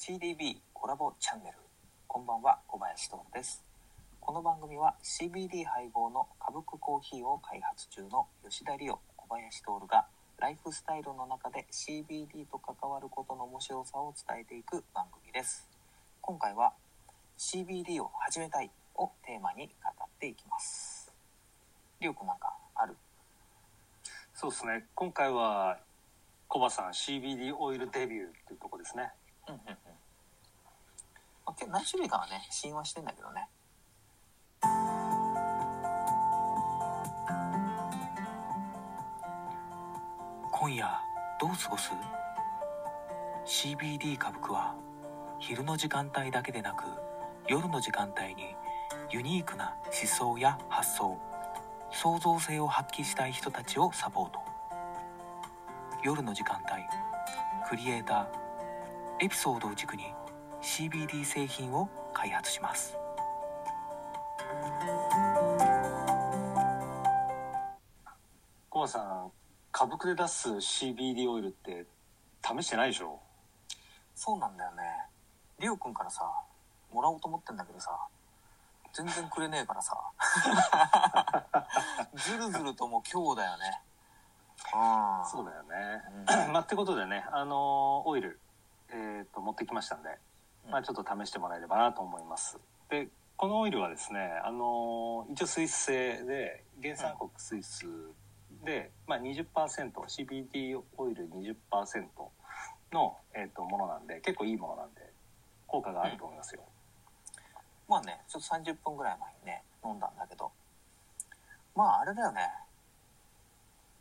[0.00, 1.58] CDB コラボチャンネル。
[2.08, 3.62] こんばんは小林徹です。
[4.18, 10.06] この番組は CBD 配合のカブクコーヒーを開発中の吉田理央小林徹が
[10.38, 15.68] ライフスタイルの中で CBD と関わることの面白さを伝えていく番組です。
[16.22, 16.72] 今回は
[17.36, 21.12] CBD を始めたいをテーマに語っていきます。
[22.00, 22.96] りょうくんなんかある？
[24.32, 24.86] そうですね。
[24.94, 25.76] 今回は、
[26.48, 29.10] コバさん CBD オイルデビューっていうとこですね。
[29.50, 29.76] うんうんうん。
[31.44, 33.48] まあ、何種類かはね親和してんだけどね。
[40.52, 40.86] 今夜
[41.40, 41.90] どう過ごす
[43.46, 44.74] ？CBD 歌舞伎は
[45.38, 46.84] 昼の時間帯だけでなく
[47.48, 48.54] 夜の時間帯に
[49.10, 51.18] ユニークな思想や発想
[51.92, 54.38] 創造性を発揮したい人たちをサポート。
[56.04, 56.82] 夜の時間帯
[57.68, 58.39] クリエイター
[59.20, 60.04] エピソードを軸に
[60.62, 62.96] CBD 製品を開発します。
[68.68, 69.30] コバさん、
[69.74, 71.86] 歌舞伎で出す CBD オイルって
[72.42, 73.18] 試してないでしょ？
[74.14, 74.82] そうなんだよね。
[75.58, 76.22] りょうくんからさ
[76.92, 77.90] もらおうと思ってんだけどさ
[78.94, 79.96] 全然くれねえからさ。
[82.14, 83.80] ずるずるとも う今日だよね。
[84.74, 86.48] うんそうだよね。
[86.52, 88.38] まあ、ってことでね、あのーオイル、
[88.92, 90.08] えっ、と、持ってきましたんで、
[90.70, 92.58] まあ、ちょっと試してもらえればなと思います。
[92.88, 97.86] で、このオイルはですね、あのー一応スイス製で、原産国スイス
[98.64, 99.46] で、まあ20%、
[99.92, 102.04] CBD オイル20%
[102.92, 105.00] の、えー、とものなんで、結構いいものなんで、
[105.66, 106.62] 効果があると思いますよ。
[107.90, 110.52] まあねちょっと30分ぐらい前にね飲んだんだけど
[111.74, 112.48] まああれだよね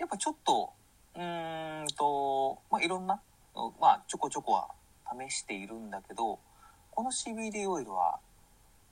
[0.00, 0.72] やっぱちょっと
[1.14, 3.20] うーんとまあいろんな
[3.80, 4.68] まあちょこちょこは
[5.28, 6.38] 試しているんだけど
[6.90, 8.18] この CBD オイルは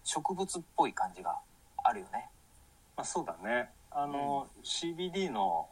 [0.04, 1.38] 植物っぽい感じが
[1.82, 2.28] あるよね。
[2.96, 3.70] まあ、そうだね。
[3.90, 5.68] あの、CBD の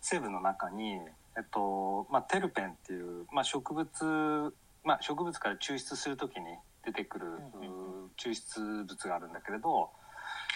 [0.00, 0.98] 成分の中に、
[1.36, 6.46] えっと、まあ、テルペンっていう、まあ、植物、まあ、植物から抽出するときに
[6.84, 9.90] 出てくる、うんうんう抽出物があるんだけれど、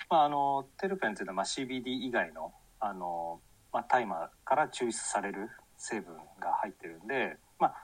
[0.08, 3.40] まあ、あの、テルペンっていうのは、まあ、CBD 以外の、あの、
[3.72, 7.74] まあ、大麻から抽出される成分が入ってるんで、ま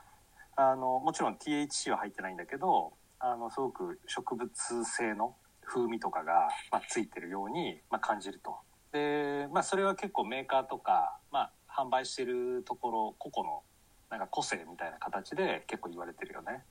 [0.55, 4.49] あ、あの、もちろん THC は入ってないんだけど、あの、すごく植物
[4.85, 8.57] 性の風味とかが、まあ、ついてるように、まあ、感じると。
[8.91, 13.63] で、まあ、それは結構メーカーとか、まあ、販売してるところ個々の
[14.09, 16.63] なんか個性みたいな形で結構言われてるよね。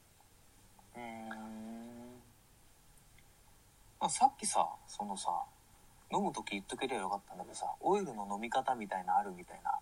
[0.96, 2.22] うーん、
[4.00, 5.28] まあ、さっきさそのさ
[6.10, 9.78] 飲む時言っとけりゃよかったんだけどさオイルの飲み方みたいなあるみたいな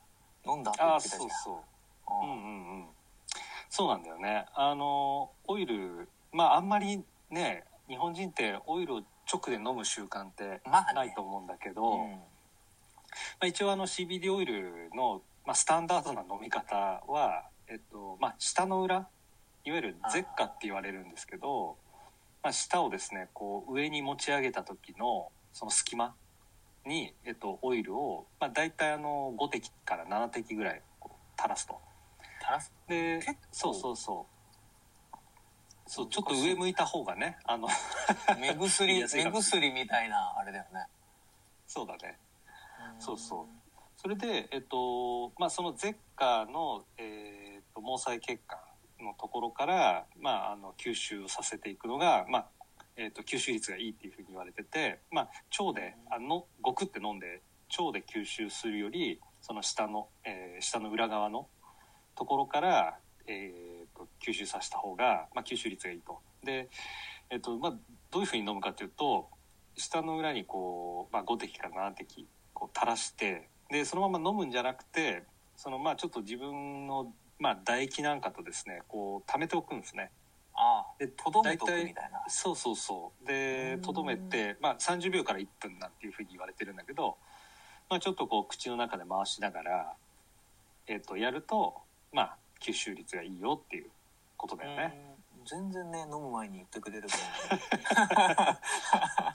[0.53, 2.15] 飲んだって言ああってたじゃんそうそう。
[2.15, 2.89] ううんんうんうん。
[3.73, 4.45] そうなんだよね。
[4.55, 9.03] あのオイルまああんまりね日本人ってオイルを
[9.33, 12.19] 直で飲む習慣ってまあねないと思うんだけど、うんま
[13.41, 19.09] あ、一応あの CBD オイルの、まあ、スタンダードな飲み方は、えっとまあ、舌の裏
[19.65, 21.79] いわゆるゼッカって言われるんですけど
[22.43, 26.15] まあ、舌をですねこう上に持ち上げた時のその隙間
[26.85, 30.83] に、えっと、オイルを、まあ、大体あの5滴から7滴ぐらい
[31.39, 31.79] 垂らすと。
[32.89, 33.21] で
[33.51, 34.33] そうそうそう。
[35.87, 37.69] そうちょっと上向いた方がねあの
[38.41, 40.87] 目薬 目薬みたいなあれだよね。
[41.67, 42.19] そうだね。
[42.99, 43.47] そうそう。
[43.97, 48.59] それで、えっとまあ、そのゼッカーの、えー、と毛細血管
[49.01, 52.49] のところから、まあ、あの吸収をさせていくのが、まあ
[52.97, 55.31] えー、と吸収率がいいっていうふうに言われてて、まあ、
[55.63, 57.43] 腸であのごくって飲んで
[57.79, 61.49] 腸で吸収するよりその下の、えー下の裏側の
[62.15, 66.19] ところから、えー、と吸収させた方が、まあ、吸収率がいいと。
[66.45, 66.69] で、
[67.31, 67.75] えっとまあ、
[68.11, 69.29] どういうふうに飲むかというと
[69.77, 75.23] 下の裏にこう、まあ、5滴から7滴こう垂らしてでそのまま飲むんじゃなくて
[75.57, 80.11] そのまあちょっと自分の、まあ、唾液なんかとですねこう溜めておくんですね。
[80.55, 80.95] ああ。
[80.99, 82.25] でとどめとくみたいな。
[82.29, 83.27] そうそうそう。
[83.27, 83.83] でうん。
[83.83, 87.17] とどめて、まあ、30秒から1分なんていうふうに言われてるんだけど、
[87.89, 89.93] まあ、ちょっとこう口の中で回しながら、
[90.87, 91.81] えっとやると、
[92.13, 93.91] まあ、吸収率がいいよっていう
[94.37, 95.45] ことだよね、うん。
[95.47, 97.09] 全然ね飲む前に言ってくれる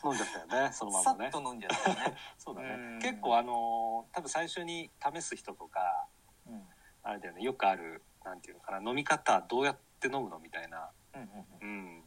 [0.06, 1.28] 飲んじゃったよねそのまさまね。
[1.28, 3.00] っ と飲んじゃったよね、そ うだうん。
[3.00, 6.08] ね結構あのー多分最初に試す人とか
[6.46, 6.68] うん。
[7.04, 10.90] あれだよねよくあるなんていうのかな飲み方どうやって飲むのみたいな。
[11.14, 11.70] うんうんうん。
[11.70, 12.04] うん。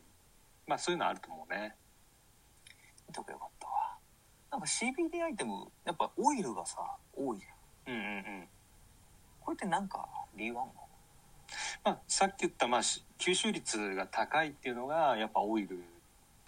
[0.67, 1.75] まあそういうのあると思うね。
[3.09, 3.99] 見とけばよかったわ。
[4.53, 7.95] なんか CBD アイテムやっぱオイルがさ多いじゃん。
[7.95, 8.49] うんうんうん
[9.51, 10.07] これってなんか
[10.37, 10.73] 理由あんの？
[11.83, 15.83] まあ、さっき言った、まあ、し吸収率が高いっていうのがやっぱオイル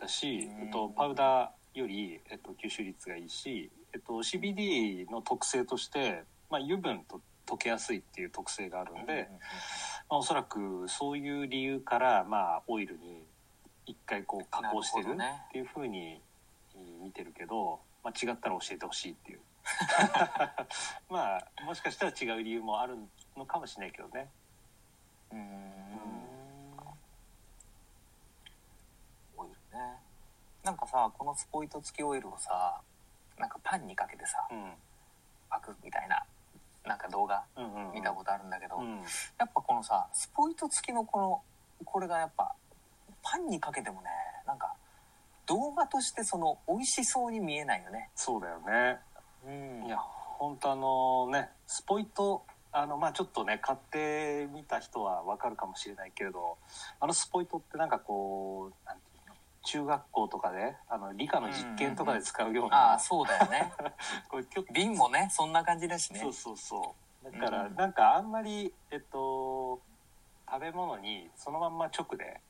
[0.01, 0.67] だし、うん。
[0.67, 9.29] えっと、パウダーより、えっと、吸収率がいいし、えっと、CBD の特性として、まあ、油分と溶けやすいっていう特性があるんで、
[10.09, 13.27] まあ、おそらくそういう理由から、まあ、オイルに
[13.85, 16.21] 一回こう加工してるっていうふうに
[17.03, 19.41] 見てるけど、まあ、違ったら教えてほしいっていう
[21.09, 22.97] まあもしかしたら違う理由もある
[23.37, 24.31] のかもしれないけどね。
[25.31, 25.39] うん。
[25.39, 25.83] うん
[29.37, 30.01] オイルね。
[30.63, 32.81] なんかさこのスポイト付きオイルをさ
[33.39, 34.77] なんかパンにかけてさうん。
[35.49, 36.25] パクみたいな
[36.85, 37.45] なんか動画
[37.93, 39.01] 見たことあるんだけど、うん。
[39.01, 39.07] やっ
[39.39, 41.43] ぱこのさスポイト付きのこの
[41.85, 42.55] これがやっぱ
[43.23, 44.09] パンにかけてもね
[44.47, 44.75] なんか
[45.47, 48.11] 動画としてその美味しそうに見えないよね。
[48.15, 49.01] そうだよね
[49.47, 49.87] うん。
[49.87, 56.57] いや本当あのねスポイトあのまあちょっとね買ってみた人はわかるかもしれないけれど
[57.01, 59.35] あのスポイトってなんかこうなんていうの？
[59.65, 63.73] 中学校とかであの理科の実験とかで使うようあな、あそうだよね。
[64.29, 66.21] これ瓶もねそんな感じだしね。
[66.21, 66.95] そうそうそ
[67.25, 67.31] う。
[67.31, 67.75] だからうん。
[67.77, 69.81] なんかあんまりえっと
[70.51, 72.41] 食べ物にそのまんま直で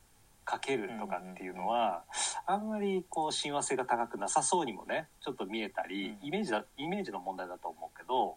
[0.45, 2.03] かけるとかっていうのは
[2.45, 6.27] あんまりこう親和性が高くなさそうにもねちょっと見えたりうん。
[6.27, 8.35] イメージだイメージの問題だと思うけど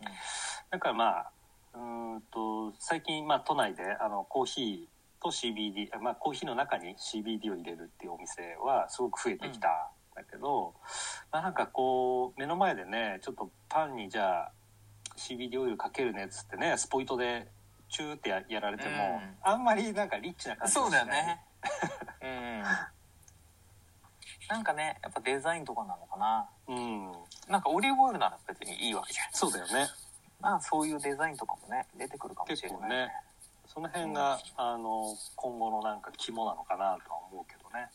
[0.00, 0.06] うん。
[0.70, 1.30] だからまあ
[1.74, 9.70] うーんと最近まあ都内であのコーヒーと CBD まあコーヒーの中に CBD を入れるっていうお店はすごく増えてきたん
[10.14, 10.74] だけど、
[11.32, 14.52] まあ、なんかこう目の前でねちょっとパンにじゃあ
[15.16, 17.48] CBD オイルかけるねっつってねスポイトで
[17.88, 19.36] チューってややられても、うん。
[19.42, 21.06] あんまりなんかリッチな感じがそうしない。
[21.06, 21.44] だよね。
[22.22, 22.62] うん。
[24.48, 26.48] なんかねやっぱデザインとかなのかな。
[26.68, 27.12] うん。
[27.48, 29.32] なんかオリーブオイルなら別にいいわけじゃん。
[29.32, 29.88] そうだよね。
[30.40, 32.78] まあそういうデザインとかもね出てくるかもしれない。
[32.78, 33.12] 結構ね。
[33.66, 37.90] その辺が、あの今後のなんか肝なのかなとは思うけどね。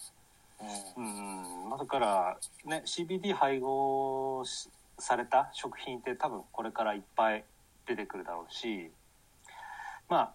[0.95, 4.69] うん、まあだからね CBD 配合し
[4.99, 7.43] された食品って多分これからいっぱい
[7.85, 8.91] 出てくるだろうし
[10.09, 10.33] まあ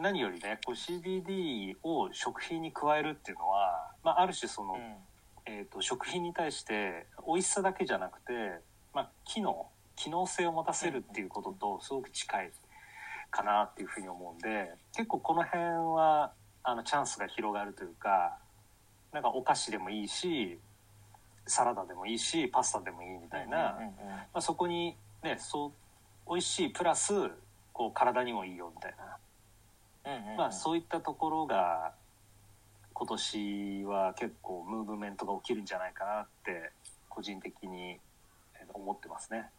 [0.00, 4.80] 何よりねこう CBD を食品に加えるっていうのは、まあ、ある種その、うん。
[5.46, 8.32] えー、と食品に対して美味しさだけじゃなくて、
[8.92, 12.50] まあ、機能機能性を持たせるっていうこととすごく近い
[13.30, 16.32] かなっていうふうに思うんで結構この辺は
[16.62, 18.38] あのチャンスが広がるというか
[19.12, 20.58] なんかお菓子でもいいし
[21.46, 23.92] サラダでもいいしパスタでもいいみたいな、うんうんうん。
[24.10, 25.72] まあ、そこにねそ
[26.28, 27.14] う美味しいプラス
[27.76, 29.18] こう体にもいいよみたいな、
[30.10, 30.36] うんうんうん。
[30.38, 31.92] まあ、そういったところが
[32.94, 36.72] 今年は結構ムーブメントが起きるんじゃないかなって
[37.10, 38.00] 個人的に
[38.54, 39.50] えー思ってますね。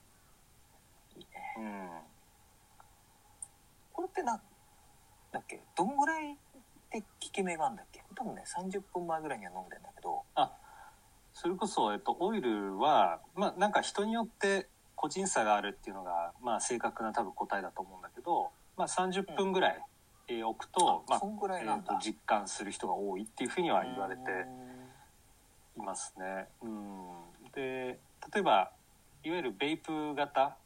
[1.15, 1.55] いいね。
[1.57, 1.89] うん、
[3.93, 4.41] これってな
[5.31, 5.61] だっけ？
[5.75, 6.35] どんぐらい
[6.91, 8.03] で効き目があるんだっけ？
[8.15, 10.23] 多分ね30分前ぐらいには飲んでんだけど。
[11.33, 19.81] それこそ、えっと、オイルは、まあ、なんか人によって個人差があるっていうのが、まあ、正確な多分答えだと思うんだけど、まあ、30分ぐらい、
[20.27, 24.21] えー置くと、まあえーと実感する人が多いっていうふうには言われて
[25.77, 26.47] いますね。
[26.61, 27.99] うん、で
[28.33, 28.71] 例えば
[29.23, 30.57] いわゆるベイプ型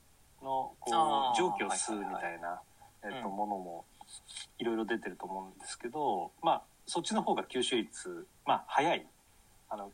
[0.41, 2.59] のこう蒸気を吸うみたいな、
[3.03, 3.85] えっとうんものも
[4.57, 9.05] いろいろ出てると思うんですけど、まあ、そっちの方が吸収率、まあ、早い。
[9.69, 9.91] あの効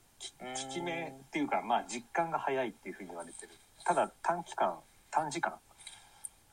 [0.72, 3.52] き目っていうか、まあ、実感が早いっていうふうに言われてる
[3.88, 4.76] ただ短期間
[5.10, 5.54] 短時間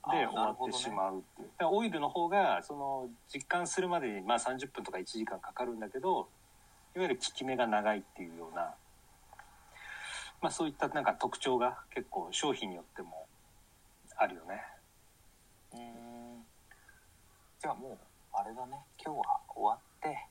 [0.09, 6.29] で終わってしまうっていう、だからオイルの方がその実感するまでにまあ30分とか1時間かかるんだけど
[6.95, 8.75] いわゆる効き目が長いっていうような、
[10.41, 13.27] まあ、そういったなんか特徴が結構商品によっても
[14.17, 14.63] あるよね。
[15.73, 16.45] うーん。
[17.61, 17.99] じゃあもう
[18.33, 18.79] あれだね。
[19.05, 20.29] 今日は終わって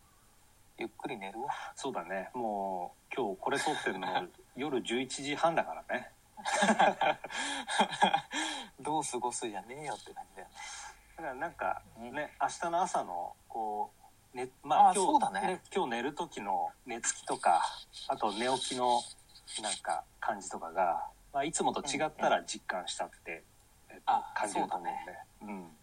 [0.79, 1.49] ゆっくり寝るわ。
[1.75, 2.29] そうだね。
[2.33, 4.07] もう今日これ撮ってるの
[4.55, 6.09] 夜11時半だからね
[8.79, 10.53] どう過ごすじゃねえよって感じだよね。
[11.15, 12.13] だからなんかうん。
[12.13, 13.91] ね明日の朝のこ
[14.33, 15.61] う、ね、まああそうだね。
[15.73, 17.61] 今日寝る時の寝つきとか
[18.07, 19.01] あと寝起きの
[19.61, 23.43] なんか感じとかが、まあ、いつもと違ったら実感したって、
[23.89, 25.19] えっとあ感じると思うんで。
[25.39, 25.77] そううん。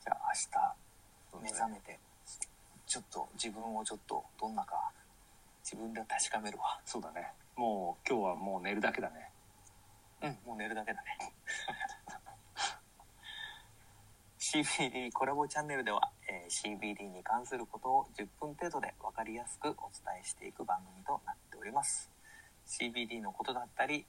[0.00, 0.32] じゃあ
[1.40, 1.98] 明日目覚めて
[2.86, 4.92] ちょっと自分をちょっとどんなか
[5.64, 6.78] 自分で確かめるわ。
[6.84, 9.30] そうだねもう今日はもう寝るだけだね。
[10.22, 11.06] うんもう寝るだけだね。
[14.38, 22.10] CBD コラボチャンネルでは、えー CBD に関することを10分程度で分かりやすくお伝えしていく番組となっております。
[22.66, 24.04] CBD のことだったり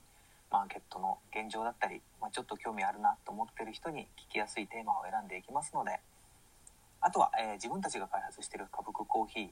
[0.51, 5.99] マーケットの現状だったり、まあ、ちょっと興味あるなと思ってる人に聞きやすいテーマを選んでいきますので
[7.01, 9.43] あとは、えー自分たちが開発してるカブクコーヒー、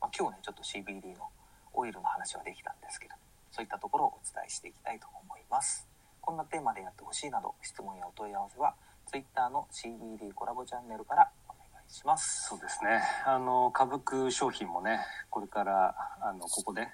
[0.00, 1.28] まあ、今日ねちょっと CBD の
[1.74, 3.14] オイルの話はできたんですけど
[3.50, 5.86] そういったところをお伝えしていきたいと思います
[6.20, 8.74] こんなテーマでやってほしいなど質問やお問い合わせは
[9.06, 13.00] Twitter の CBD コラボチャンネルからお願いしますそうですね。
[13.24, 15.00] あの、歌舞伎商品もね、
[15.30, 16.88] これから、あの、ここで、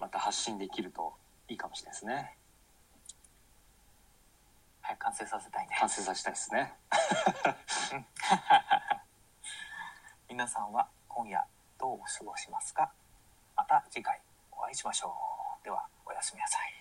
[0.00, 1.12] また発信できると
[1.48, 2.38] いいかもしれないですね。
[4.80, 6.72] 早く完成させたいね完成させたいですね。
[10.30, 11.44] 皆さんは今夜
[11.78, 12.90] どうお過ごしますか？
[13.56, 14.20] また次回
[14.52, 15.35] お会いしましょう
[15.66, 16.75] ではおやすみなさい。